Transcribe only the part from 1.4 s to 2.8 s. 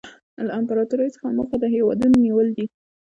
د هېوادونو نیول دي